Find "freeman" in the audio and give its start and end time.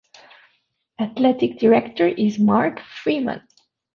2.79-3.43